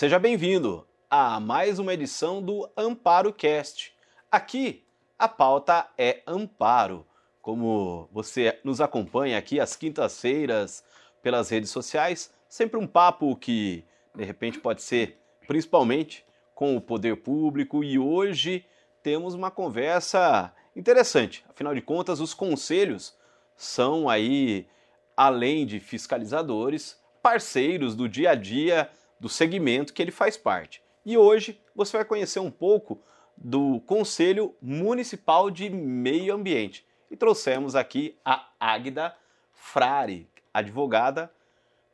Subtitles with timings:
[0.00, 3.94] Seja bem-vindo a mais uma edição do Amparo Cast.
[4.32, 4.82] Aqui
[5.18, 7.06] a pauta é Amparo.
[7.42, 10.82] Como você nos acompanha aqui às quintas-feiras
[11.22, 13.84] pelas redes sociais, sempre um papo que
[14.14, 16.24] de repente pode ser principalmente
[16.54, 18.64] com o poder público e hoje
[19.02, 21.44] temos uma conversa interessante.
[21.46, 23.14] Afinal de contas, os conselhos
[23.54, 24.66] são aí
[25.14, 30.82] além de fiscalizadores, parceiros do dia a dia do segmento que ele faz parte.
[31.04, 33.00] E hoje você vai conhecer um pouco
[33.36, 36.84] do Conselho Municipal de Meio Ambiente.
[37.10, 39.14] E trouxemos aqui a Águida
[39.52, 41.30] Frari, advogada,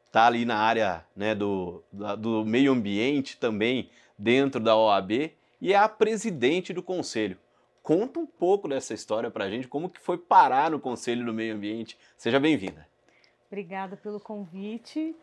[0.07, 1.83] está ali na área né, do,
[2.19, 7.39] do meio ambiente também, dentro da OAB, e é a presidente do conselho.
[7.83, 11.33] Conta um pouco dessa história para a gente, como que foi parar no Conselho do
[11.33, 11.97] Meio Ambiente.
[12.17, 12.87] Seja bem-vinda.
[13.47, 15.15] Obrigada pelo convite.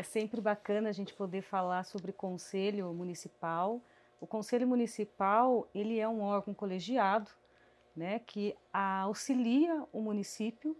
[0.00, 3.82] É sempre bacana a gente poder falar sobre conselho municipal.
[4.18, 7.30] O conselho municipal ele é um órgão colegiado,
[7.94, 10.74] né, que auxilia o município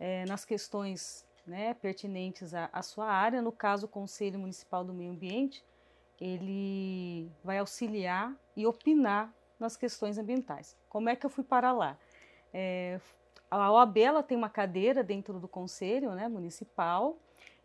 [0.00, 3.42] é, nas questões né, pertinentes à, à, sua área.
[3.42, 5.62] No caso, o Conselho Municipal do Meio Ambiente,
[6.18, 10.74] ele vai auxiliar e opinar nas questões ambientais.
[10.88, 11.98] Como é que eu fui para lá?
[12.50, 12.98] É,
[13.50, 17.18] a OAB ela tem uma cadeira dentro do conselho né, municipal,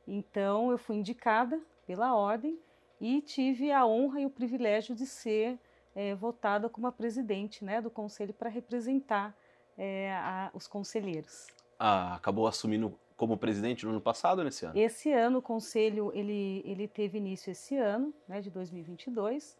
[0.09, 2.59] então eu fui indicada pela ordem
[2.99, 5.57] e tive a honra e o privilégio de ser
[5.95, 9.35] é, votada como a presidente né, do conselho para representar
[9.77, 11.47] é, a, os conselheiros.
[11.77, 14.77] Ah, acabou assumindo como presidente no ano passado nesse ano?
[14.77, 19.57] Esse ano o conselho ele, ele teve início esse ano, né, de 2022.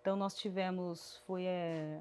[0.00, 2.00] Então nós tivemos, foi, é,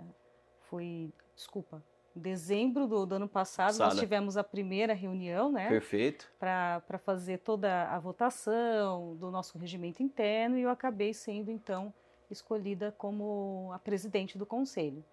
[0.70, 1.84] foi desculpa,
[2.20, 3.90] dezembro do, do ano passado, Sada.
[3.90, 5.68] nós tivemos a primeira reunião, né?
[5.70, 6.32] Perfeito.
[6.38, 11.94] Para fazer toda a votação do nosso regimento interno e eu acabei sendo, então,
[12.30, 15.04] escolhida como a presidente do conselho.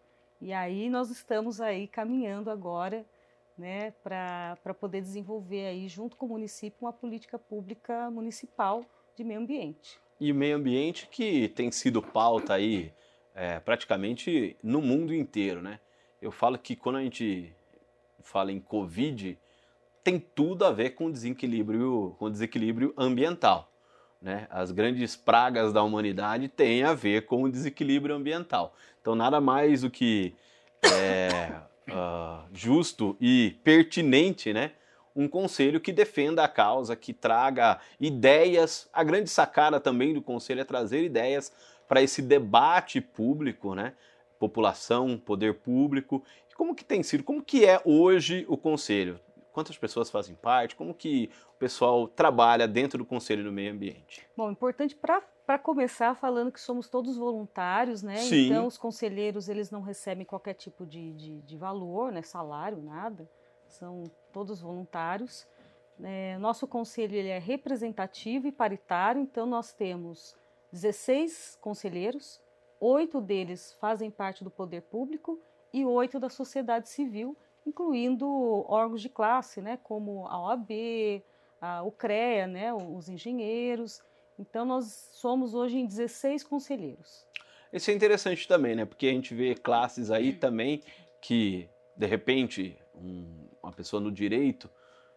[0.40, 3.06] E aí nós estamos aí caminhando agora,
[3.56, 8.84] né, para poder desenvolver aí, junto com o município, uma política pública municipal
[9.16, 9.98] de meio ambiente.
[10.20, 12.92] E meio ambiente que tem sido pauta aí
[13.34, 15.78] é, praticamente no mundo inteiro, né?
[16.20, 17.52] Eu falo que quando a gente
[18.22, 19.38] fala em Covid,
[20.02, 23.70] tem tudo a ver com desequilíbrio, com desequilíbrio ambiental.
[24.20, 24.46] Né?
[24.50, 28.74] As grandes pragas da humanidade têm a ver com o desequilíbrio ambiental.
[29.00, 30.34] Então, nada mais do que
[30.82, 31.52] é,
[31.88, 34.72] uh, justo e pertinente, né?
[35.16, 38.86] um conselho que defenda a causa, que traga ideias.
[38.92, 41.50] A grande sacada também do conselho é trazer ideias
[41.88, 43.94] para esse debate público, né?
[44.38, 46.22] População, poder público.
[46.56, 47.22] Como que tem sido?
[47.22, 49.20] Como que é hoje o conselho?
[49.52, 50.76] Quantas pessoas fazem parte?
[50.76, 54.26] Como que o pessoal trabalha dentro do Conselho do Meio Ambiente?
[54.36, 58.16] Bom, importante para começar falando que somos todos voluntários, né?
[58.16, 58.46] Sim.
[58.46, 62.20] Então os conselheiros eles não recebem qualquer tipo de, de, de valor, né?
[62.22, 63.28] Salário, nada.
[63.66, 65.46] São todos voluntários.
[66.02, 70.36] É, nosso conselho ele é representativo e paritário, então nós temos
[70.70, 72.40] 16 conselheiros,
[72.86, 75.40] oito deles fazem parte do poder público
[75.72, 77.36] e oito da sociedade civil,
[77.66, 78.26] incluindo
[78.68, 80.70] órgãos de classe, né, como a OAB,
[81.60, 84.00] a, o CREA, né, os engenheiros.
[84.38, 87.26] Então, nós somos hoje em 16 conselheiros.
[87.72, 88.84] Isso é interessante também, né?
[88.84, 90.82] Porque a gente vê classes aí também
[91.20, 94.70] que, de repente, um, uma pessoa no direito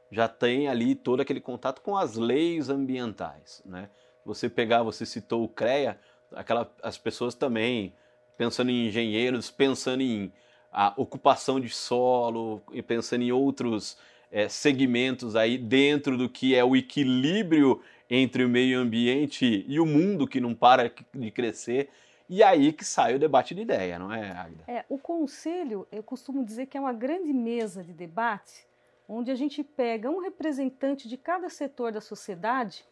[0.09, 3.89] já tem ali todo aquele contato com as leis ambientais, né?
[4.25, 5.99] Você pegar, você citou o CREA,
[6.33, 7.93] aquela, as pessoas também
[8.37, 10.31] pensando em engenheiros, pensando em
[10.71, 13.97] a ocupação de solo e pensando em outros
[14.31, 19.85] é, segmentos aí dentro do que é o equilíbrio entre o meio ambiente e o
[19.85, 21.89] mundo que não para de crescer.
[22.29, 24.63] E aí que sai o debate de ideia, não é, Agda?
[24.67, 28.67] É, o conselho, eu costumo dizer que é uma grande mesa de debate
[29.07, 32.85] onde a gente pega um representante de cada setor da sociedade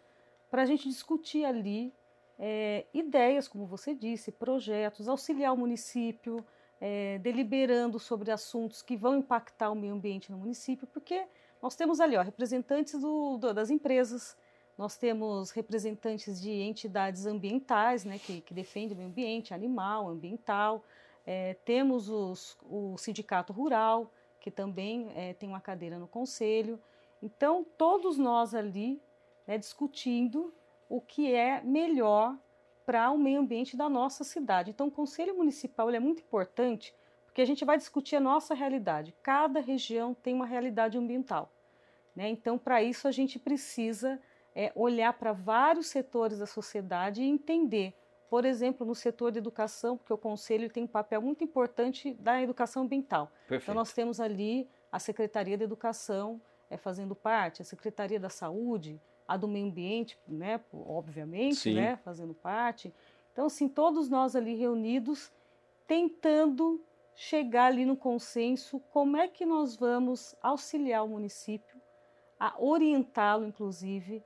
[0.50, 1.94] para a gente discutir ali
[2.40, 6.46] é, ideias, como você disse, projetos, auxiliar o município,
[6.80, 11.26] é, deliberando sobre assuntos que vão impactar o meio ambiente no município, porque
[11.62, 14.38] nós temos ali ó, representantes do, do, das empresas,
[14.78, 20.84] nós temos representantes de entidades ambientais, né, que, que defendem o meio ambiente, animal, ambiental,
[21.26, 26.80] é, temos os, o sindicato rural, que também é, tem uma cadeira no conselho.
[27.22, 29.02] Então, todos nós ali
[29.48, 30.54] né, discutindo
[30.90, 32.38] o que é melhor
[32.86, 34.72] para o meio ambiente da nossa cidade.
[34.72, 36.96] Então, o Conselho Municipal é muito importante
[37.26, 39.14] porque a gente vai discutir a nossa realidade.
[39.22, 41.52] Cada região tem uma realidade ambiental.
[42.16, 42.30] Né?
[42.30, 44.20] Então, para isso, a gente precisa
[44.60, 47.94] é olhar para vários setores da sociedade e entender.
[48.28, 52.42] Por exemplo, no setor de educação, porque o Conselho tem um papel muito importante da
[52.42, 53.32] educação ambiental.
[53.42, 53.62] Perfeito.
[53.62, 56.42] Então, nós temos ali a Secretaria de Educação
[56.72, 62.34] é, fazendo parte, a Secretaria da Saúde, a do Meio Ambiente, né, obviamente, né, fazendo
[62.34, 62.94] parte.
[63.34, 65.32] Então, assim, todos nós ali reunidos,
[65.86, 66.82] tentando
[67.14, 71.82] chegar ali no consenso como é que nós vamos auxiliar o município,
[72.40, 74.24] a orientá-lo, inclusive,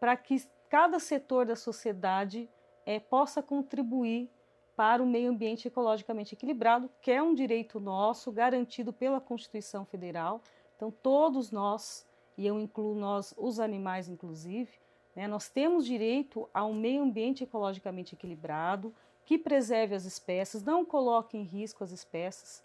[0.00, 2.48] para que cada setor da sociedade
[2.84, 4.28] é, possa contribuir
[4.74, 10.40] para o meio ambiente ecologicamente equilibrado, que é um direito nosso, garantido pela Constituição Federal.
[10.74, 12.06] Então, todos nós,
[12.42, 14.68] e eu incluo nós, os animais, inclusive,
[15.14, 18.92] né, nós temos direito a um meio ambiente ecologicamente equilibrado,
[19.24, 22.60] que preserve as espécies, não coloque em risco as espécies.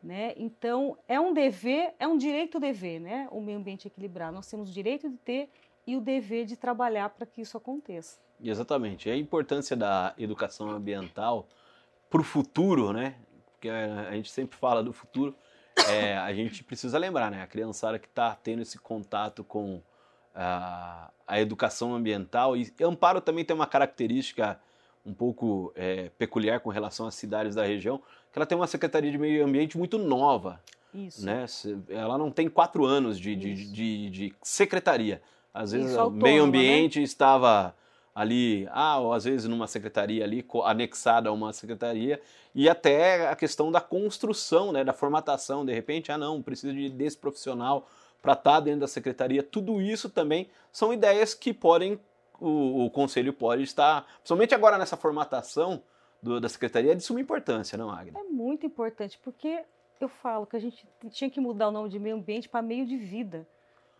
[0.00, 0.32] Né?
[0.36, 3.26] Então, é um dever, é um direito dever, né?
[3.32, 4.32] o meio ambiente equilibrado.
[4.36, 5.50] Nós temos o direito de ter
[5.84, 8.20] e o dever de trabalhar para que isso aconteça.
[8.40, 9.10] Exatamente.
[9.10, 11.48] A importância da educação ambiental
[12.08, 13.16] para o futuro, né?
[13.46, 15.34] Porque a gente sempre fala do futuro,
[15.88, 17.42] é, a gente precisa lembrar, né?
[17.42, 19.82] A criançada que está tendo esse contato com
[20.34, 22.56] a, a educação ambiental.
[22.56, 24.58] E Amparo também tem uma característica
[25.04, 27.98] um pouco é, peculiar com relação às cidades da região,
[28.32, 30.60] que ela tem uma Secretaria de Meio Ambiente muito nova.
[30.92, 31.24] Isso.
[31.24, 31.46] Né?
[31.88, 35.22] Ela não tem quatro anos de, de, de, de secretaria.
[35.54, 36.48] Às vezes o meio né?
[36.48, 37.04] ambiente né?
[37.04, 37.74] estava
[38.16, 42.18] ali, ah, ou às vezes numa secretaria ali, anexada a uma secretaria,
[42.54, 46.88] e até a questão da construção, né, da formatação, de repente, ah não, precisa de
[46.88, 47.86] desse profissional
[48.22, 52.00] para estar tá dentro da secretaria, tudo isso também são ideias que podem
[52.40, 55.82] o, o conselho pode estar, principalmente agora nessa formatação
[56.22, 58.14] do, da secretaria, é de suma importância, não, Agnes?
[58.14, 59.62] É muito importante, porque
[60.00, 62.86] eu falo que a gente tinha que mudar o nome de meio ambiente para meio
[62.86, 63.46] de vida,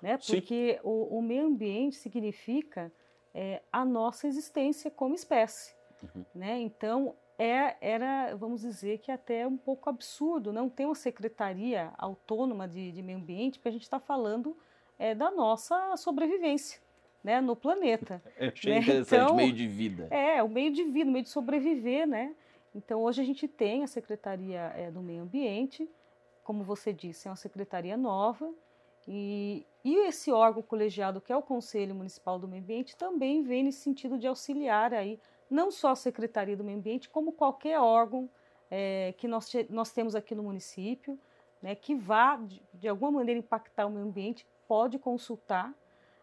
[0.01, 0.19] né?
[0.27, 2.91] Porque o, o, meio ambiente significa
[3.37, 6.25] é, a nossa existência como espécie, uhum.
[6.35, 6.59] né?
[6.59, 12.67] Então é, era, vamos dizer que até um pouco absurdo não ter uma secretaria autônoma
[12.67, 14.57] de, de meio ambiente, porque a gente está falando
[14.99, 16.81] é, da nossa sobrevivência
[17.23, 18.23] né, no planeta.
[18.41, 18.79] Eu achei né?
[18.79, 20.09] interessante, então, meio de vida.
[20.11, 22.35] É, o meio de vida, o meio de sobreviver, né?
[22.75, 25.87] Então hoje a gente tem a Secretaria é, do Meio Ambiente,
[26.43, 28.51] como você disse, é uma secretaria nova,
[29.07, 33.65] e, e esse órgão colegiado, que é o Conselho Municipal do Meio Ambiente, também vem
[33.65, 38.29] nesse sentido de auxiliar aí, não só a Secretaria do Meio Ambiente, como qualquer órgão
[38.71, 41.19] é, que nós, nós temos aqui no município,
[41.63, 45.73] né, que vá, de, de alguma maneira, impactar o meio ambiente, pode consultar.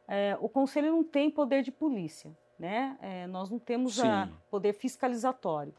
[0.07, 2.97] É, o conselho não tem poder de polícia, né?
[3.01, 3.99] É, nós não temos
[4.49, 5.73] poder fiscalizatório,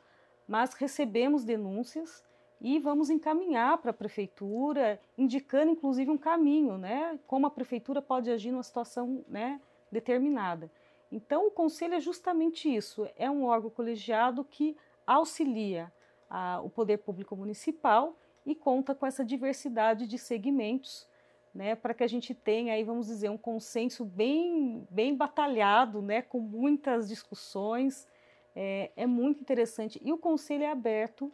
[0.48, 2.22] mas recebemos denúncias
[2.64, 7.20] e vamos encaminhar para a prefeitura, indicando inclusive um caminho, né?
[7.26, 9.60] Como a prefeitura pode agir numa situação, né,
[9.92, 10.70] determinada.
[11.12, 14.74] Então, o conselho é justamente isso: é um órgão colegiado que
[15.06, 15.92] auxilia
[16.30, 18.16] a, o poder público municipal
[18.46, 21.06] e conta com essa diversidade de segmentos
[21.54, 26.22] né, para que a gente tenha aí, vamos dizer, um consenso bem, bem batalhado, né,
[26.22, 28.08] com muitas discussões.
[28.56, 30.00] É, é muito interessante.
[30.02, 31.30] E o conselho é aberto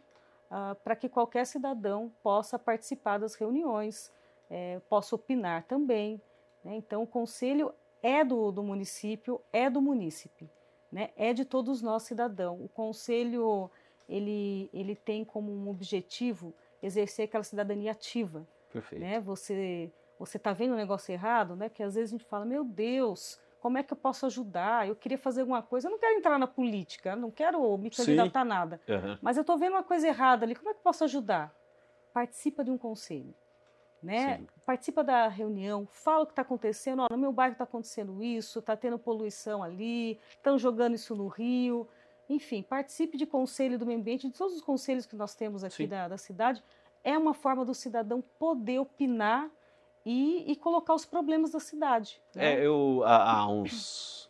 [0.51, 4.11] uh, para que qualquer cidadão possa participar das reuniões,
[4.49, 6.21] é, possa opinar também.
[6.63, 6.75] Né?
[6.75, 7.73] Então, o conselho
[8.03, 10.49] é do, do município, é do munícipe,
[10.91, 11.09] né?
[11.15, 12.59] é de todos nós cidadãos.
[12.63, 13.71] O conselho
[14.07, 18.45] ele, ele tem como um objetivo exercer aquela cidadania ativa.
[18.71, 19.01] Perfeito.
[19.01, 19.19] Né?
[19.21, 21.67] Você você está vendo um negócio errado, né?
[21.67, 24.87] Que às vezes a gente fala, meu Deus, como é que eu posso ajudar?
[24.87, 25.87] Eu queria fazer alguma coisa.
[25.87, 28.81] Eu não quero entrar na política, não quero me candidatar a nada.
[28.89, 29.17] Uhum.
[29.21, 31.55] Mas eu estou vendo uma coisa errada ali, como é que eu posso ajudar?
[32.11, 33.33] Participa de um conselho.
[34.01, 34.43] Né?
[34.65, 37.03] Participa da reunião, fala o que está acontecendo.
[37.03, 41.27] Ó, no meu bairro está acontecendo isso, está tendo poluição ali, estão jogando isso no
[41.27, 41.87] rio.
[42.27, 45.85] Enfim, participe de conselho do meio ambiente, de todos os conselhos que nós temos aqui
[45.85, 46.63] da, da cidade.
[47.03, 49.51] É uma forma do cidadão poder opinar
[50.05, 52.21] e, e colocar os problemas da cidade.
[52.35, 52.55] Né?
[52.55, 54.29] É, eu há, há uns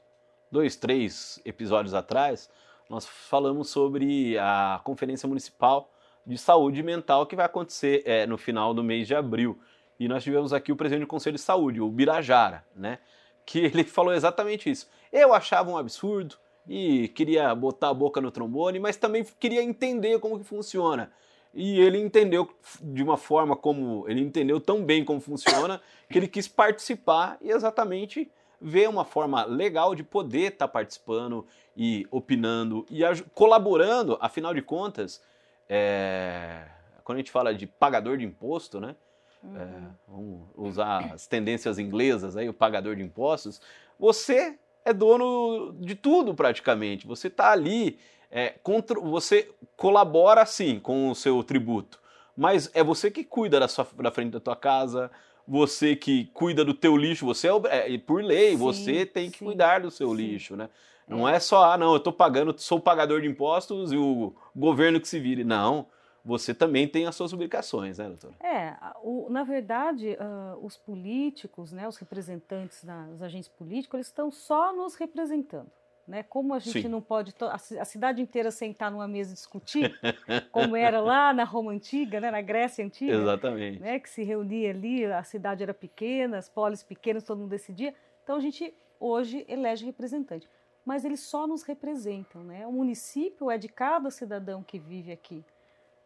[0.52, 2.50] dois, três episódios atrás,
[2.90, 5.90] nós falamos sobre a Conferência Municipal
[6.26, 9.58] de Saúde Mental que vai acontecer é, no final do mês de abril.
[10.00, 13.00] E nós tivemos aqui o presidente do Conselho de Saúde, o Birajara, né?
[13.46, 14.90] Que ele falou exatamente isso.
[15.12, 16.36] Eu achava um absurdo
[16.68, 21.12] e queria botar a boca no trombone, mas também queria entender como que funciona.
[21.54, 22.50] E ele entendeu
[22.82, 24.06] de uma forma como.
[24.08, 29.44] Ele entendeu tão bem como funciona que ele quis participar e exatamente ver uma forma
[29.44, 33.02] legal de poder estar tá participando e opinando e
[33.34, 35.22] colaborando, afinal de contas,
[35.68, 36.68] é,
[37.04, 38.96] quando a gente fala de pagador de imposto, né?
[39.44, 39.68] É,
[40.08, 43.60] vamos usar as tendências inglesas aí, o pagador de impostos.
[44.00, 47.08] Você é dono de tudo praticamente.
[47.08, 47.98] Você está ali,
[48.32, 52.00] é, contra, você colabora sim com o seu tributo,
[52.36, 55.12] mas é você que cuida da, sua, da frente da tua casa,
[55.48, 59.40] você que cuida do teu lixo, você é, é por lei, sim, você tem que
[59.40, 60.16] sim, cuidar do seu sim.
[60.16, 60.70] lixo, né?
[61.08, 61.36] Não é.
[61.36, 65.08] é só, ah, não, eu estou pagando, sou pagador de impostos e o governo que
[65.08, 65.44] se vire.
[65.44, 65.88] Não
[66.24, 68.36] você também tem as suas obrigações, né, doutora?
[68.40, 74.32] É, o, na verdade, uh, os políticos, né, os representantes dos agentes políticos, eles estão
[74.32, 75.72] só nos representando.
[76.12, 76.24] Né?
[76.24, 76.88] Como a gente Sim.
[76.90, 79.98] não pode a, cidade inteira sentar numa mesa e discutir,
[80.52, 84.72] como era lá na Roma antiga, né, na Grécia antiga, exatamente, né, que se reunia
[84.72, 87.96] ali, a cidade era pequena, as polis pequenas, todo mundo decidia.
[88.24, 90.50] Então a gente hoje elege representante,
[90.84, 92.68] mas eles só nos representam, né?
[92.68, 95.46] O município é de cada cidadão que vive aqui.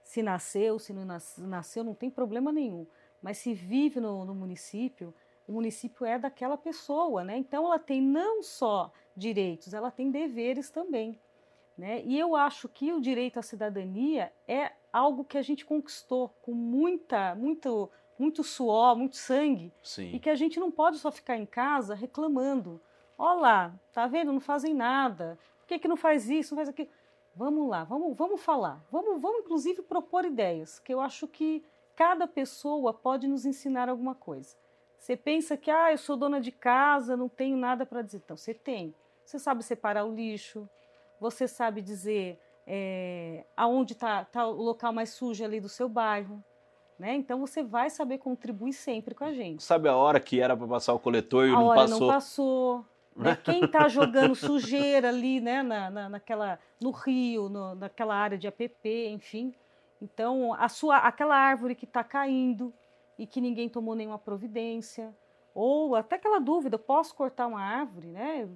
[0.03, 1.03] Se nasceu, se não
[1.39, 2.85] nasceu, não tem problema nenhum.
[3.23, 5.15] Mas se vive no, no município,
[5.47, 7.37] o município é daquela pessoa, né?
[7.37, 11.19] Então ela tem não só direitos, ela tem deveres também.
[11.77, 12.01] Né?
[12.05, 16.53] E eu acho que o direito à cidadania é algo que a gente conquistou com
[16.53, 20.11] muita, muito, muito suor, muito sangue, Sim.
[20.13, 22.81] e que a gente não pode só ficar em casa reclamando.
[23.17, 24.31] Olha lá, tá vendo?
[24.31, 25.37] Não fazem nada.
[25.59, 26.89] Por que, que não faz isso, não faz aquilo?
[27.35, 28.81] Vamos lá, vamos, vamos falar.
[28.89, 31.61] Vamos, vamos, inclusive, propor ideias, que eu acho que
[31.93, 34.55] cada pessoa pode nos ensinar alguma coisa.
[35.05, 38.17] Você pensa que, ah, eu sou dona de casa, não tenho nada para dizer.
[38.25, 38.91] Então, você tem.
[39.23, 40.67] Você sabe separar o lixo,
[41.19, 46.43] você sabe dizer é, aonde está tá o local mais sujo ali do seu bairro.
[46.97, 47.13] Né?
[47.13, 49.61] Então você vai saber contribuir sempre com a gente.
[49.61, 51.99] Sabe a hora que era para passar o coletor e a não hora passou?
[51.99, 52.85] não passou.
[53.15, 53.37] Né?
[53.45, 58.47] Quem está jogando sujeira ali, né, na, na, naquela, no rio, no, naquela área de
[58.47, 59.53] APP, enfim.
[60.01, 62.73] Então, a sua, aquela árvore que está caindo
[63.17, 65.15] e que ninguém tomou nenhuma providência,
[65.53, 68.47] ou até aquela dúvida, posso cortar uma árvore, né?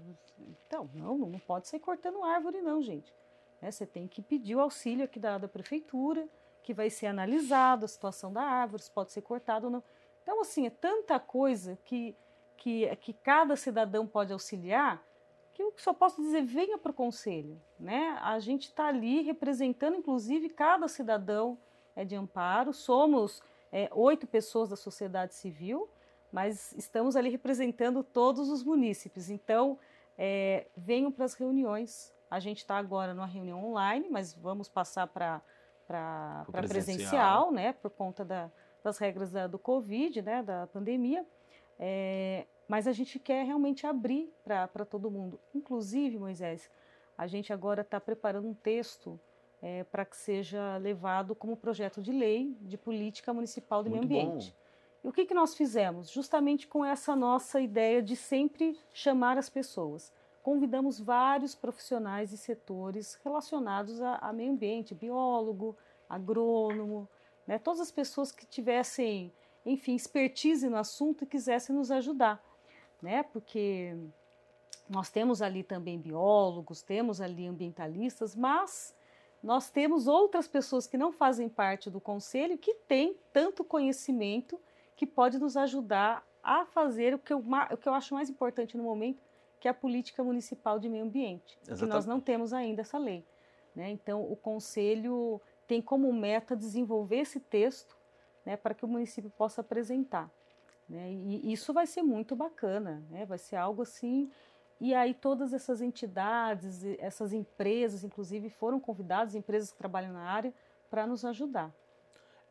[0.68, 3.14] Então, não, não pode sair cortando árvore não, gente.
[3.62, 3.72] Né?
[3.72, 6.28] Você tem que pedir o auxílio aqui da, da prefeitura,
[6.62, 9.84] que vai ser analisado a situação da árvore, se pode ser cortado ou não.
[10.22, 12.16] Então, assim, é tanta coisa que
[12.60, 15.02] que, que cada cidadão pode auxiliar,
[15.54, 17.60] que eu só posso dizer, venha para o conselho.
[17.80, 18.18] Né?
[18.22, 21.58] A gente está ali representando, inclusive, cada cidadão
[21.96, 22.74] é de amparo.
[22.74, 25.90] Somos é, oito pessoas da sociedade civil,
[26.32, 29.30] mas estamos ali representando todos os munícipes.
[29.30, 29.78] Então,
[30.18, 32.14] é, venham para as reuniões.
[32.30, 35.42] A gente está agora numa reunião online, mas vamos passar para
[36.52, 38.52] presencial, presencial, né, por conta da,
[38.84, 41.26] das regras da, do Covid, né, da pandemia.
[41.80, 45.40] É, mas a gente quer realmente abrir para todo mundo.
[45.56, 46.70] Inclusive, Moisés,
[47.18, 49.20] a gente agora está preparando um texto
[49.62, 54.22] é, para que seja levado como projeto de lei de política municipal do Muito meio
[54.22, 54.52] ambiente.
[54.52, 54.60] Bom.
[55.04, 56.10] E o que, que nós fizemos?
[56.10, 60.14] Justamente com essa nossa ideia de sempre chamar as pessoas.
[60.44, 65.78] Convidamos vários profissionais e setores relacionados a, a meio ambiente, biólogo,
[66.10, 67.08] agrônomo,
[67.46, 69.32] né, todas as pessoas que tivessem
[69.66, 72.44] enfim, expertise no assunto e quisessem nos ajudar,
[73.02, 73.24] né?
[73.24, 73.96] Porque
[74.90, 78.96] nós temos ali também biólogos, temos ali ambientalistas, mas
[79.42, 84.60] nós temos outras pessoas que não fazem parte do conselho que têm tanto conhecimento
[84.96, 88.76] que pode nos ajudar a fazer o que eu, o que eu acho mais importante
[88.76, 89.22] no momento,
[89.60, 91.80] que é a política municipal de meio ambiente, Exatamente.
[91.80, 93.26] que nós não temos ainda essa lei.
[93.76, 93.90] Né?
[93.92, 97.98] Então, o conselho tem como meta desenvolver esse texto
[98.46, 100.30] né, para que o município possa apresentar.
[100.88, 101.12] Né?
[101.12, 103.26] E isso vai ser muito bacana, né?
[103.26, 104.32] vai ser algo assim.
[104.80, 110.54] E aí todas essas entidades, essas empresas, inclusive, foram convidadas, empresas que trabalham na área,
[110.90, 111.74] para nos ajudar.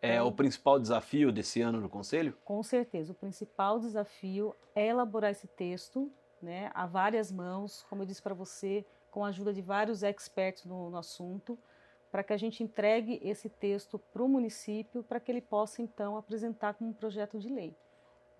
[0.00, 2.36] É então, o principal desafio desse ano no Conselho?
[2.44, 3.12] Com certeza.
[3.12, 8.34] O principal desafio é elaborar esse texto né, a várias mãos, como eu disse para
[8.34, 11.58] você, com a ajuda de vários experts no, no assunto,
[12.10, 16.16] para que a gente entregue esse texto para o município, para que ele possa então
[16.16, 17.74] apresentar como um projeto de lei.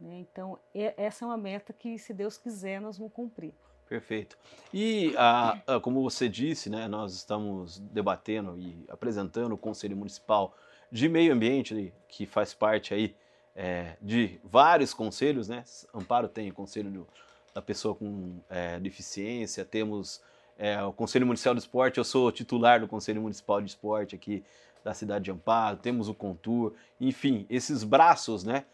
[0.01, 0.21] Né?
[0.21, 3.53] Então, essa é uma meta que, se Deus quiser, nós vamos cumprir.
[3.89, 4.37] Perfeito.
[4.73, 10.55] E, a, a, como você disse, né, nós estamos debatendo e apresentando o Conselho Municipal
[10.93, 13.15] de Meio Ambiente, que faz parte aí
[13.57, 15.65] é, de vários conselhos, né?
[15.93, 17.09] Amparo tem o Conselho do,
[17.55, 20.21] da Pessoa com é, Deficiência, temos
[20.59, 24.45] é, o Conselho Municipal de Esporte, eu sou titular do Conselho Municipal de Esporte aqui
[24.85, 28.65] da cidade de Amparo, temos o Contur, enfim, esses braços, né,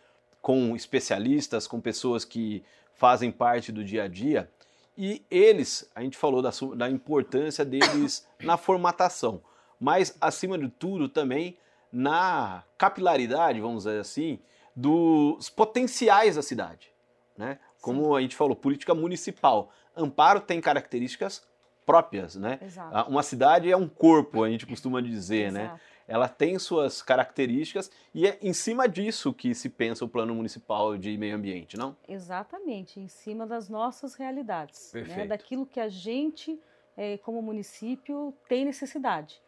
[0.42, 2.62] com especialistas, com pessoas que
[2.94, 4.50] fazem parte do dia a dia,
[4.96, 9.42] e eles, a gente falou da, da importância deles na formatação,
[9.78, 11.58] mas acima de tudo também
[11.92, 14.38] na capilaridade, vamos dizer assim,
[14.74, 16.92] dos potenciais da cidade.
[17.36, 17.58] Né?
[17.84, 19.70] como a gente falou, política municipal.
[19.94, 21.46] Amparo tem características
[21.84, 22.58] próprias, né?
[22.62, 23.10] Exato.
[23.10, 25.64] Uma cidade é um corpo, a gente costuma dizer, né?
[25.64, 25.74] Exato.
[25.74, 25.80] né?
[26.06, 30.98] Ela tem suas características e é em cima disso que se pensa o plano municipal
[30.98, 31.96] de meio ambiente, não?
[32.06, 35.26] Exatamente, em cima das nossas realidades, né?
[35.26, 36.60] daquilo que a gente,
[36.96, 39.40] é, como município, tem necessidade.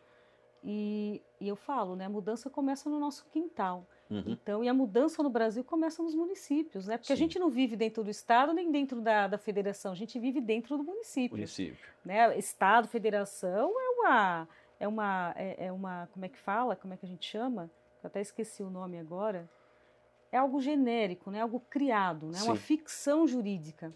[0.65, 3.87] E, e, eu falo, né, a mudança começa no nosso quintal.
[4.11, 4.25] Uhum.
[4.27, 6.97] Então, e a mudança no Brasil começa nos municípios, né?
[6.97, 7.13] Porque Sim.
[7.13, 10.41] a gente não vive dentro do Estado nem dentro da, da federação, a gente vive
[10.41, 11.37] dentro do município.
[11.37, 11.89] Município.
[12.05, 12.37] Né?
[12.37, 14.49] Estado, federação é uma,
[14.79, 16.77] é uma, é, é uma, como é que fala?
[16.77, 17.71] Como é que a gente chama?
[18.03, 19.49] Eu até esqueci o nome agora.
[20.31, 21.41] É algo genérico, né?
[21.41, 22.39] Algo criado, né?
[22.39, 22.47] Sim.
[22.47, 23.95] Uma ficção jurídica.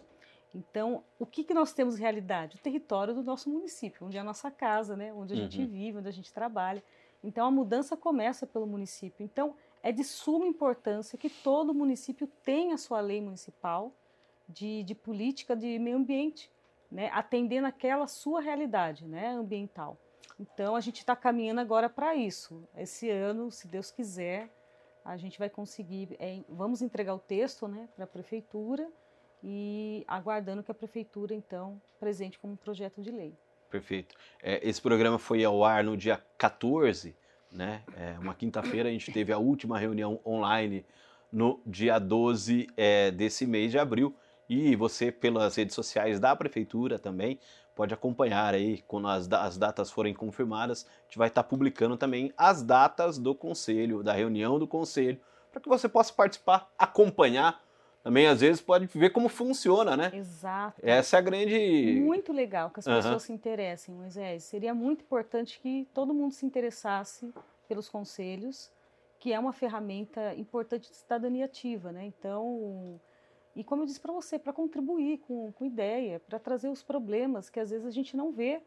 [0.53, 2.57] Então, o que, que nós temos realidade?
[2.57, 5.13] O território do nosso município, onde é a nossa casa, né?
[5.13, 5.43] Onde a uhum.
[5.43, 6.83] gente vive, onde a gente trabalha.
[7.23, 9.23] Então, a mudança começa pelo município.
[9.23, 13.93] Então, é de suma importância que todo município tenha a sua lei municipal
[14.47, 16.51] de, de política de meio ambiente,
[16.91, 19.97] né, atendendo aquela sua realidade né, ambiental.
[20.41, 22.67] Então, a gente está caminhando agora para isso.
[22.75, 24.49] Esse ano, se Deus quiser,
[25.05, 26.17] a gente vai conseguir.
[26.19, 28.89] É, vamos entregar o texto né, para a prefeitura
[29.43, 33.37] e aguardando que a prefeitura, então, presente como projeto de lei.
[33.69, 34.15] Perfeito.
[34.41, 37.15] É, esse programa foi ao ar no dia 14
[37.51, 37.83] né?
[37.97, 40.85] É, uma quinta-feira a gente teve a última reunião online
[41.31, 44.15] no dia 12 é, desse mês de abril.
[44.49, 47.39] E você, pelas redes sociais da prefeitura também,
[47.81, 50.85] pode acompanhar aí quando as, as datas forem confirmadas.
[50.85, 55.19] A gente vai estar publicando também as datas do conselho, da reunião do conselho,
[55.51, 57.59] para que você possa participar, acompanhar
[58.03, 60.11] também às vezes pode ver como funciona, né?
[60.13, 60.79] Exato.
[60.83, 61.99] Essa é a grande.
[62.03, 63.19] Muito legal que as pessoas uhum.
[63.19, 64.43] se interessem, Moisés.
[64.43, 67.33] Seria muito importante que todo mundo se interessasse
[67.67, 68.71] pelos conselhos,
[69.19, 72.05] que é uma ferramenta importante de cidadania ativa, né?
[72.05, 72.99] Então,
[73.55, 77.49] e como eu disse para você, para contribuir com, com ideia, para trazer os problemas
[77.49, 78.61] que às vezes a gente não vê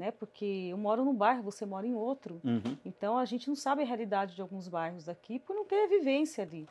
[0.00, 0.10] né?
[0.10, 2.40] Porque eu moro num bairro, você mora em outro.
[2.42, 2.74] Uhum.
[2.86, 5.88] Então a gente não sabe a realidade de alguns bairros daqui por não ter a
[5.88, 6.66] vivência ali.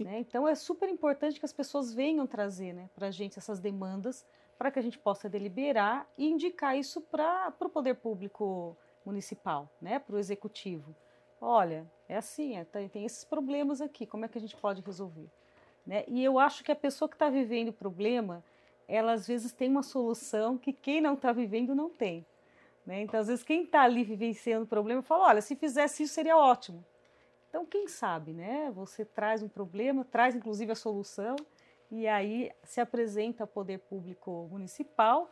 [0.00, 0.20] Né?
[0.20, 4.26] Então é super importante que as pessoas venham trazer né, para a gente essas demandas
[4.58, 9.98] para que a gente possa deliberar e indicar isso para o poder público municipal, né,
[9.98, 10.94] para o executivo.
[11.40, 14.82] Olha, é assim, é, tem, tem esses problemas aqui, como é que a gente pode
[14.82, 15.30] resolver?
[15.86, 16.04] Né?
[16.08, 18.42] E eu acho que a pessoa que está vivendo o problema,
[18.88, 22.26] ela às vezes tem uma solução que quem não está vivendo não tem.
[22.84, 23.02] Né?
[23.02, 26.36] Então, às vezes, quem está ali vivenciando o problema fala: olha, se fizesse isso seria
[26.36, 26.84] ótimo.
[27.48, 28.70] Então, quem sabe, né?
[28.74, 31.36] Você traz um problema, traz inclusive a solução,
[31.90, 35.30] e aí se apresenta ao poder público municipal,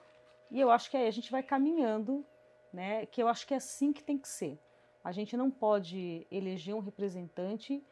[0.50, 2.24] e eu acho que aí a gente vai caminhando,
[2.72, 3.06] né?
[3.06, 4.58] Que eu acho que é assim que tem que ser.
[5.02, 7.84] A gente não pode eleger um representante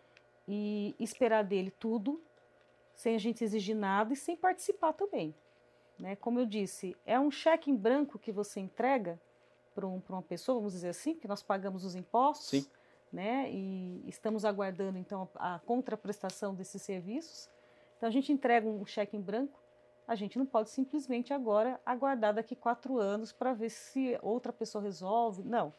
[0.49, 2.21] e esperar dele tudo,
[2.95, 5.35] sem a gente exigir nada e sem participar também.
[5.99, 6.17] Né?
[6.17, 9.21] Como eu disse, é um cheque em branco que você entrega
[9.75, 12.71] para um, uma pessoa, vamos dizer assim, que nós pagamos os impostos, Sim.
[13.13, 13.51] né?
[13.51, 17.49] E estamos aguardando então a, a contraprestação desses serviços.
[17.97, 19.61] Então a gente entrega um cheque em branco.
[20.07, 24.83] A gente não pode simplesmente agora aguardar daqui quatro anos para ver se outra pessoa
[24.83, 25.43] resolve.
[25.43, 25.73] Não.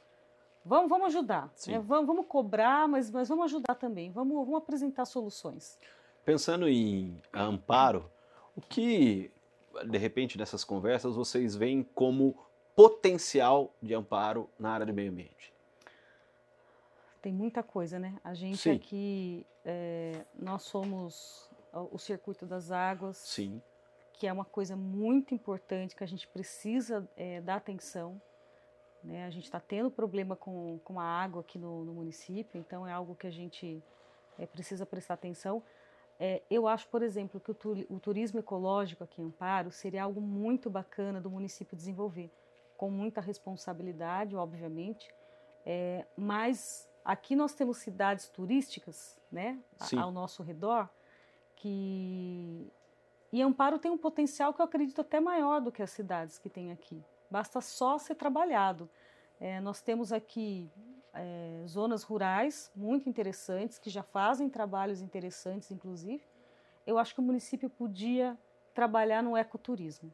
[0.65, 1.51] Vamos, vamos ajudar.
[1.67, 1.79] Né?
[1.79, 4.09] Vamos, vamos cobrar, mas, mas vamos ajudar também.
[4.11, 5.77] Vamos, vamos apresentar soluções.
[6.25, 8.09] Pensando em amparo,
[8.55, 9.31] o que,
[9.85, 12.35] de repente, nessas conversas vocês veem como
[12.75, 15.53] potencial de amparo na área do meio ambiente?
[17.21, 18.15] Tem muita coisa, né?
[18.23, 18.71] A gente Sim.
[18.71, 21.49] aqui, é, nós somos
[21.91, 23.17] o Circuito das Águas.
[23.17, 23.61] Sim.
[24.13, 28.21] Que é uma coisa muito importante que a gente precisa é, dar atenção.
[29.03, 29.25] Né?
[29.25, 32.91] A gente está tendo problema com, com a água aqui no, no, município, então é
[32.91, 33.83] algo que a gente
[34.37, 35.61] é, precisa prestar atenção.
[36.25, 40.03] É, eu acho, por exemplo, que o, tu, o turismo ecológico aqui em Amparo seria
[40.03, 42.31] algo muito bacana do município desenvolver
[42.77, 45.13] com muita responsabilidade, obviamente,
[45.65, 49.97] é, mas aqui nós temos cidades turísticas, né, Sim.
[49.97, 50.87] ao nosso redor,
[51.57, 52.71] que
[53.29, 56.49] e Amparo tem um potencial que eu acredito até maior do que as cidades que
[56.49, 57.03] tem aqui.
[57.29, 58.89] Basta só ser trabalhado.
[59.41, 60.71] É, nós temos aqui
[61.13, 66.23] é, zonas rurais muito interessantes que já fazem trabalhos interessantes, inclusive.
[66.85, 68.37] Eu acho que o município podia
[68.73, 70.11] trabalhar no ecoturismo.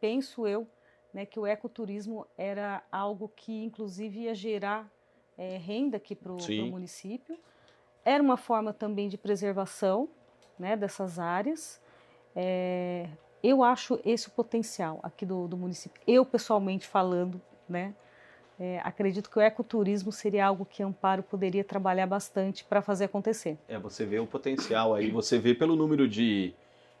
[0.00, 0.66] Penso eu
[1.12, 4.90] né, que o ecoturismo era algo que, inclusive, ia gerar
[5.36, 6.36] é, renda aqui para o
[6.70, 7.38] município.
[8.04, 10.08] Era uma forma também de preservação
[10.58, 11.80] né, dessas áreas.
[12.34, 13.08] É,
[13.42, 16.00] eu acho esse o potencial aqui do, do município.
[16.06, 17.94] Eu, pessoalmente falando, né,
[18.58, 23.58] é, acredito que o ecoturismo seria algo que Amparo poderia trabalhar bastante para fazer acontecer.
[23.68, 26.54] É, você vê o potencial aí, você vê pelo número de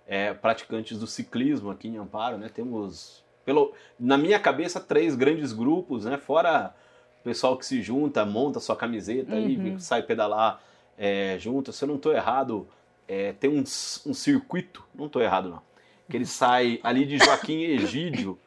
[0.06, 2.50] é, praticantes do ciclismo aqui em Amparo, né?
[2.52, 6.18] Temos, pelo, na minha cabeça, três grandes grupos, né?
[6.18, 6.74] Fora
[7.20, 9.76] o pessoal que se junta, monta sua camiseta uhum.
[9.76, 10.60] e sai pedalar
[10.98, 11.72] é, junto.
[11.72, 12.68] Se eu não estou errado,
[13.08, 15.62] é, tem um, um circuito, não estou errado não,
[16.08, 18.38] que ele sai ali de Joaquim Egídio,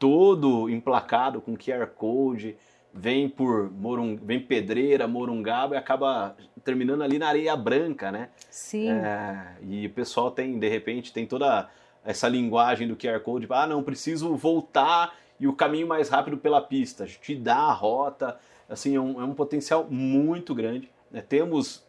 [0.00, 2.56] todo emplacado com QR Code,
[2.92, 6.34] vem por Morung, vem Pedreira, Morungaba e acaba
[6.64, 8.30] terminando ali na Areia Branca, né?
[8.50, 8.90] Sim.
[8.90, 11.68] É, e o pessoal tem, de repente, tem toda
[12.02, 16.62] essa linguagem do QR Code, ah, não, preciso voltar e o caminho mais rápido pela
[16.62, 20.90] pista, te dá a rota, assim, é um, é um potencial muito grande.
[21.10, 21.20] Né?
[21.20, 21.86] Temos,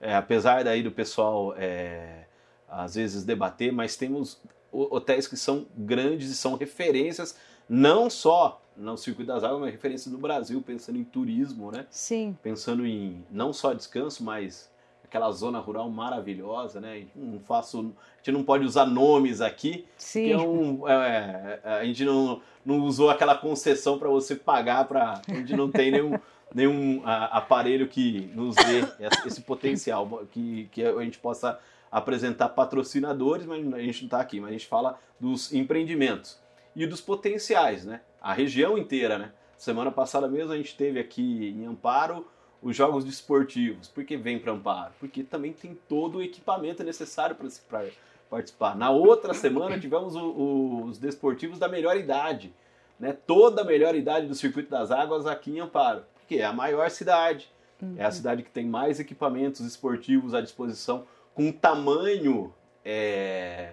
[0.00, 2.24] é, apesar daí do pessoal é,
[2.66, 4.40] às vezes debater, mas temos
[4.72, 7.36] hotéis que são grandes e são referências
[7.68, 11.86] não só no circuito das águas, mas referência do Brasil, pensando em turismo, né?
[11.90, 12.36] Sim.
[12.42, 14.70] Pensando em não só descanso, mas
[15.04, 17.04] aquela zona rural maravilhosa, né?
[17.14, 20.32] Não faço, a gente não pode usar nomes aqui, Sim.
[20.32, 25.34] É um, é, a gente não, não usou aquela concessão para você pagar para a
[25.34, 26.18] gente não tem nenhum
[26.54, 31.58] nenhum a, aparelho que nos dê esse, esse potencial, que, que a gente possa
[31.90, 36.38] apresentar patrocinadores, mas a gente não está aqui, mas a gente fala dos empreendimentos
[36.74, 38.00] e dos potenciais, né?
[38.20, 39.32] A região inteira, né?
[39.56, 42.26] Semana passada mesmo a gente teve aqui em Amparo
[42.62, 43.88] os jogos desportivos.
[43.88, 44.92] Por que vem para Amparo?
[45.00, 47.84] Porque também tem todo o equipamento necessário para
[48.28, 48.76] participar.
[48.76, 52.54] Na outra semana tivemos o, o, os desportivos da melhor idade,
[52.98, 53.12] né?
[53.26, 56.88] Toda a melhor idade do Circuito das Águas aqui em Amparo, porque é a maior
[56.90, 57.50] cidade,
[57.82, 57.94] uhum.
[57.96, 62.52] é a cidade que tem mais equipamentos esportivos à disposição, com tamanho
[62.84, 63.72] é,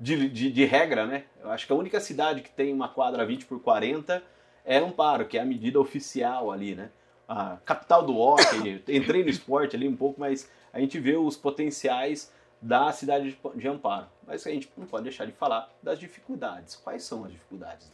[0.00, 1.24] de, de, de, regra, né?
[1.42, 4.22] Eu acho que a única cidade que tem uma quadra 20 por 40
[4.64, 6.90] é Amparo, que é a medida oficial ali, né?
[7.28, 11.36] A capital do hockey, entrei no esporte ali um pouco, mas a gente vê os
[11.36, 14.06] potenciais da cidade de Amparo.
[14.26, 16.76] Mas a gente não pode deixar de falar das dificuldades.
[16.76, 17.90] Quais são as dificuldades?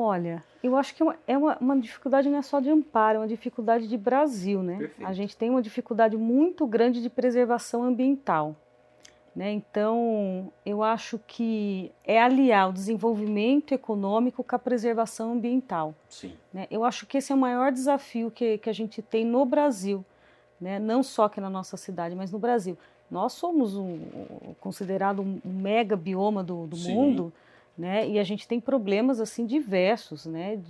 [0.00, 3.26] Olha, eu acho que é uma, uma, dificuldade não é só de Amparo, é uma
[3.26, 4.76] dificuldade de Brasil, né?
[4.78, 5.08] Perfeito.
[5.08, 8.54] A gente tem uma dificuldade muito grande de preservação ambiental.
[9.34, 9.52] Né?
[9.52, 15.94] Então, eu acho que é aliar o desenvolvimento econômico com a preservação ambiental.
[16.08, 16.32] Sim.
[16.52, 16.68] Né?
[16.70, 20.04] Eu acho que esse é o maior desafio que, que a gente tem no Brasil,
[20.60, 20.78] né?
[20.78, 22.78] não só aqui na nossa cidade, mas no Brasil.
[23.10, 23.98] Nós somos um,
[24.60, 27.32] considerado um mega bioma do, do mundo,
[27.78, 28.08] né?
[28.08, 30.60] e a gente tem problemas assim diversos, né?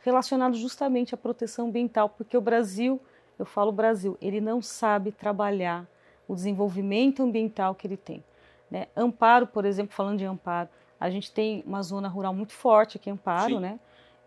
[0.00, 3.00] relacionados justamente à proteção ambiental, porque o Brasil,
[3.38, 5.86] eu falo Brasil, ele não sabe trabalhar
[6.28, 8.22] o desenvolvimento ambiental que ele tem.
[8.70, 8.86] Né?
[8.96, 13.10] Amparo, por exemplo, falando de Amparo, a gente tem uma zona rural muito forte aqui
[13.10, 13.60] em Amparo, Sim.
[13.60, 13.80] né?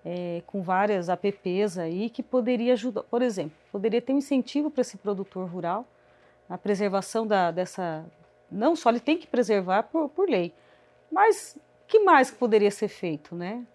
[0.06, 4.80] É, com várias APPs aí que poderia ajudar, por exemplo, poderia ter um incentivo para
[4.80, 5.86] esse produtor rural
[6.48, 8.06] na preservação da, dessa.
[8.50, 10.54] Não só ele tem que preservar por, por lei,
[11.12, 11.58] mas
[11.90, 13.66] que mais que poderia ser feito, né?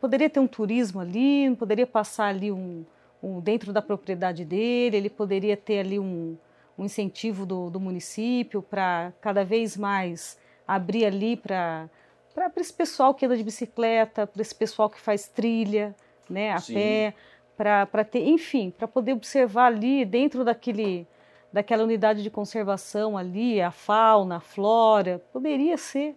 [0.00, 2.86] Poderia ter um turismo ali, poderia passar ali um,
[3.20, 6.38] um dentro da propriedade dele, ele poderia ter ali um,
[6.78, 11.90] um incentivo do, do município para cada vez mais abrir ali para
[12.32, 15.94] para esse pessoal que anda de bicicleta, para esse pessoal que faz trilha,
[16.28, 16.74] né, a Sim.
[16.74, 17.14] pé,
[17.56, 21.06] para ter, enfim, para poder observar ali dentro daquele
[21.52, 26.16] daquela unidade de conservação ali a fauna, a flora, poderia ser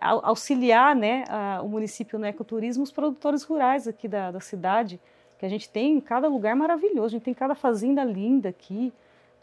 [0.00, 5.00] auxiliar, né, a, o município no ecoturismo, os produtores rurais aqui da, da cidade,
[5.38, 8.92] que a gente tem em cada lugar maravilhoso, a gente tem cada fazenda linda aqui,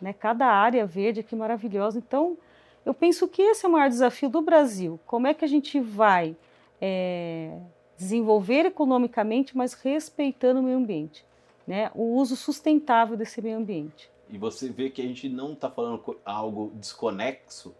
[0.02, 0.14] né?
[0.14, 1.98] Cada área verde aqui maravilhosa.
[1.98, 2.38] Então,
[2.86, 5.00] eu penso que esse é o maior desafio do Brasil.
[5.06, 6.36] Como é que a gente vai
[6.82, 7.58] é,
[7.98, 11.26] desenvolver economicamente, mas respeitando o meio ambiente,
[11.66, 11.90] né?
[11.96, 14.10] O uso sustentável desse meio ambiente.
[14.30, 17.74] E você vê que a gente não está falando algo desconexo.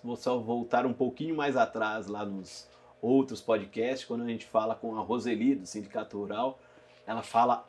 [0.00, 2.68] Se você voltar um pouquinho mais atrás lá nos
[3.02, 6.56] outros podcasts, quando a gente fala com a Roseli do Sindicato Rural,
[7.04, 7.66] ela fala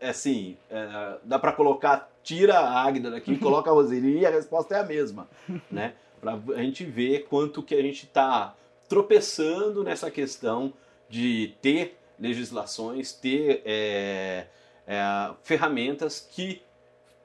[0.00, 4.30] é assim, é, dá para colocar, tira a Águida daqui, coloca a Roseli e a
[4.30, 5.28] resposta é a mesma,
[5.70, 5.94] né?
[6.20, 8.56] Para a gente ver quanto que a gente está
[8.88, 10.72] tropeçando nessa questão
[11.08, 14.46] de ter legislações, ter é,
[14.84, 16.60] é, ferramentas que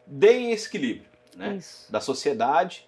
[0.06, 1.60] deem esse equilíbrio, né?
[1.89, 2.88] Da sociedade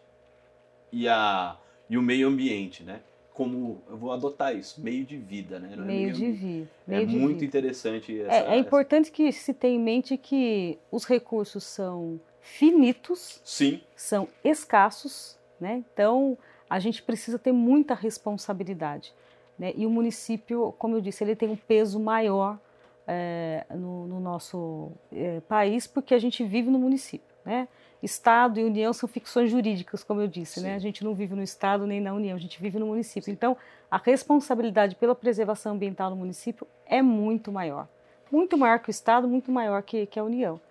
[0.92, 1.58] e, a,
[1.90, 3.02] e o meio ambiente, né?
[3.40, 5.70] como eu vou adotar isso, meio de vida, né?
[5.70, 6.70] Meio, é meio de vida.
[6.90, 7.46] É de muito vida.
[7.46, 8.20] interessante.
[8.20, 13.80] Essa, é, é importante que se tenha em mente que os recursos são finitos, sim,
[13.96, 15.86] são escassos, né?
[15.94, 16.38] Então
[16.70, 19.14] a gente precisa ter muita responsabilidade,
[19.58, 19.72] né?
[19.74, 22.60] E o município, como eu disse, ele tem um peso maior
[23.08, 27.70] é, no, no, nosso é, país porque a gente vive no município, né?
[28.02, 30.70] Estado e União são ficções jurídicas, como eu disse, né?
[30.70, 30.76] Sim.
[30.76, 33.32] A gente não vive no Estado nem na União, a gente vive no município.
[33.32, 33.58] Então,
[33.92, 37.88] a responsabilidade pela preservação ambiental no município é muito maior.
[38.32, 40.62] Muito maior que o Estado, muito maior que, que a União.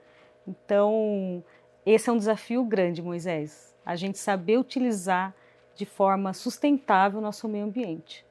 [0.46, 1.44] Então,
[1.84, 3.74] esse é um desafio grande, Moisés.
[3.84, 5.34] A gente saber utilizar
[5.74, 8.24] de forma sustentável o nosso meio ambiente.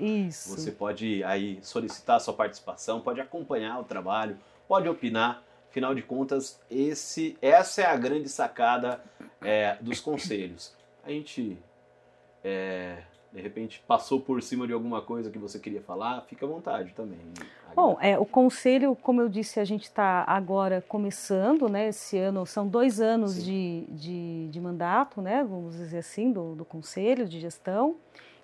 [0.00, 0.56] Isso.
[0.56, 5.42] Você pode aí solicitar a sua participação, pode acompanhar o trabalho, pode opinar.
[5.68, 9.02] Afinal de contas, esse, essa é a grande sacada
[9.42, 10.72] é, dos conselhos.
[11.04, 11.58] A gente,
[12.42, 13.02] é,
[13.34, 16.92] de repente, passou por cima de alguma coisa que você queria falar, fica à vontade
[16.92, 17.18] também.
[17.74, 21.88] Bom, é, o conselho, como eu disse, a gente está agora começando, né?
[21.88, 25.42] Esse ano são dois anos de, de, de, mandato, né?
[25.42, 27.96] Vamos dizer assim, do, do conselho de gestão.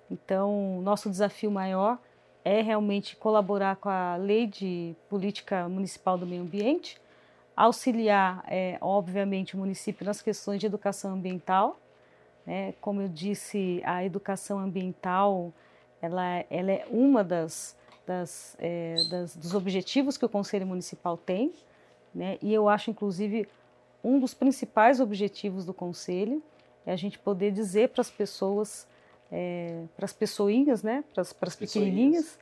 [0.09, 1.97] Então, nosso desafio maior
[2.43, 6.99] é realmente colaborar com a lei de política municipal do meio ambiente,
[7.55, 11.79] auxiliar, é, obviamente, o município nas questões de educação ambiental.
[12.51, 12.73] Né?
[12.81, 15.53] Como eu disse, a educação ambiental
[16.01, 21.53] ela, ela é uma das, das, é, das, dos objetivos que o Conselho Municipal tem,
[22.13, 22.37] né?
[22.41, 23.47] e eu acho, inclusive,
[24.03, 26.43] um dos principais objetivos do Conselho
[26.85, 28.85] é a gente poder dizer para as pessoas,
[29.31, 31.05] é, para as pessoinhas, né?
[31.13, 32.37] para as pequenininhas,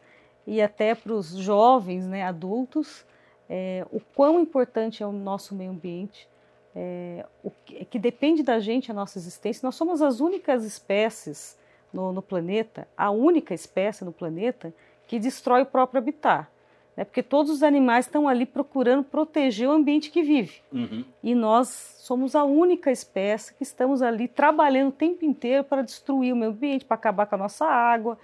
[0.48, 3.06] e até para os jovens, né, adultos,
[3.48, 6.28] é, o quão importante é o nosso meio ambiente,
[6.76, 9.66] é, o que, que, depende da gente a nossa existência.
[9.66, 11.58] Nós somos as únicas espécies
[11.92, 14.74] no, no, planeta, a única espécie no planeta
[15.08, 16.48] que destrói o próprio habitat.
[16.96, 17.04] Né?
[17.04, 20.62] Porque todos os animais estão ali procurando proteger o ambiente que vive.
[20.72, 21.04] Uhum.
[21.24, 26.34] E nós somos a única espécie que estamos ali trabalhando o tempo inteiro para destruir
[26.34, 28.18] o meio ambiente, para acabar com a nossa água.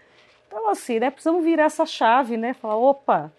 [0.47, 2.53] Então, assim, né, precisamos virar essa chave, né?
[2.53, 3.31] Falar, opa,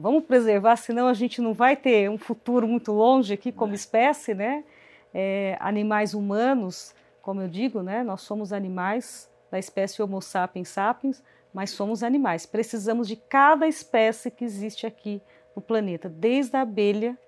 [0.00, 3.74] vamos preservar, senão a gente não vai ter um futuro muito longe aqui como é.
[3.76, 4.64] espécie, né?
[5.12, 8.02] É, animais humanos, como eu digo, né?
[8.02, 12.46] Nós somos animais da espécie Homo sapiens sapiens, mas somos animais.
[12.46, 15.20] Precisamos de cada espécie que existe aqui
[15.54, 17.18] no planeta, desde a abelha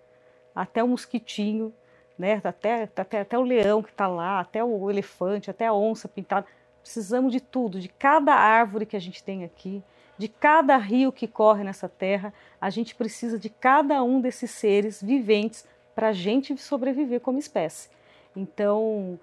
[0.54, 1.72] até o mosquitinho,
[2.18, 2.40] né?
[2.44, 6.46] Até, até, até o leão que está lá, até o elefante, até a onça pintada.
[6.80, 9.82] Precisamos de tudo, de cada árvore que a gente tem aqui,
[10.18, 12.33] de cada rio que corre nessa terra.
[12.61, 17.90] A gente precisa de cada um desses seres viventes para a gente sobreviver como espécie.
[18.35, 19.18] Então,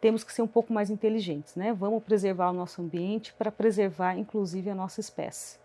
[0.00, 1.72] temos que ser um pouco mais inteligentes, né?
[1.72, 5.58] Vamos preservar o nosso ambiente para preservar, inclusive, a nossa espécie.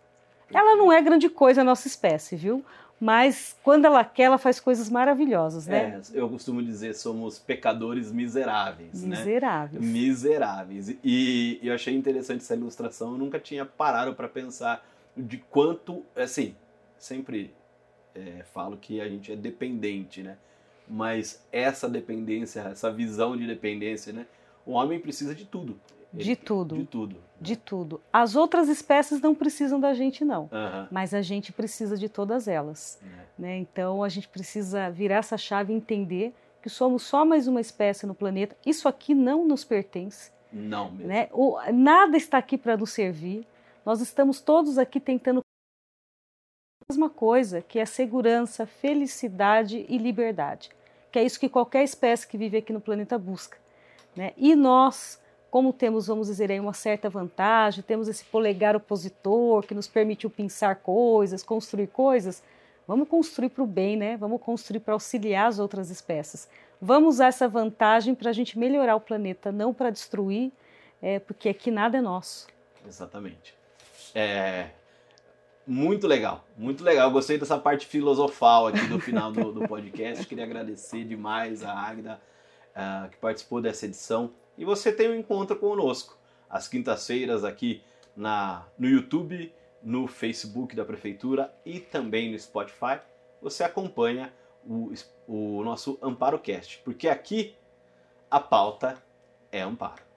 [0.54, 2.64] Ela não é grande coisa a nossa espécie, viu?
[3.00, 6.02] Mas quando ela quer, ela faz coisas maravilhosas, né?
[6.14, 9.82] É, eu costumo dizer, somos pecadores miseráveis, miseráveis.
[9.84, 9.92] né?
[9.92, 10.96] Miseráveis.
[11.04, 14.86] E eu achei interessante essa ilustração, eu nunca tinha parado para pensar
[15.18, 16.56] de quanto, assim,
[16.98, 17.54] sempre
[18.16, 20.38] é, falo que a gente é dependente, né?
[20.88, 24.26] Mas essa dependência, essa visão de dependência, né?
[24.66, 25.78] O homem precisa de tudo.
[26.14, 26.76] De tudo.
[26.76, 27.16] De tudo.
[27.42, 28.02] De tudo.
[28.12, 30.44] As outras espécies não precisam da gente, não.
[30.44, 30.88] Uhum.
[30.92, 33.00] Mas a gente precisa de todas elas.
[33.02, 33.10] Uhum.
[33.40, 33.58] Né?
[33.58, 38.06] Então a gente precisa virar essa chave e entender que somos só mais uma espécie
[38.06, 38.56] no planeta.
[38.66, 40.32] Isso aqui não nos pertence.
[40.52, 41.08] Não mesmo.
[41.08, 41.28] Né?
[41.34, 43.46] O, nada está aqui para nos servir.
[43.86, 50.70] Nós estamos todos aqui tentando a mesma coisa, que é segurança, felicidade e liberdade.
[51.12, 53.58] Que é isso que qualquer espécie que vive aqui no planeta busca.
[54.16, 54.32] Né?
[54.38, 55.20] E nós,
[55.54, 60.28] como temos, vamos dizer aí, uma certa vantagem, temos esse polegar opositor que nos permitiu
[60.28, 62.42] pensar coisas, construir coisas,
[62.88, 64.18] vamos construir para o bem, né?
[64.18, 66.50] Vamos construir para auxiliar as outras espécies.
[66.82, 70.52] Vamos usar essa vantagem para a gente melhorar o planeta, não para destruir,
[71.00, 72.48] é, porque aqui nada é nosso.
[72.88, 73.54] Exatamente.
[74.16, 74.70] É,
[75.68, 77.12] muito legal, muito legal.
[77.12, 80.26] Gostei dessa parte filosofal aqui do final do, do podcast.
[80.26, 82.20] Queria agradecer demais a Agda
[82.76, 84.34] uh, que participou dessa edição.
[84.58, 86.18] E você tem um encontro conosco
[86.50, 87.82] às quintas-feiras aqui
[88.16, 93.00] na, no YouTube, no Facebook da Prefeitura e também no Spotify.
[93.42, 94.34] Você acompanha
[94.66, 94.94] o,
[95.28, 97.56] o nosso Amparo Cast, porque aqui
[98.30, 99.02] a pauta
[99.52, 100.13] é amparo.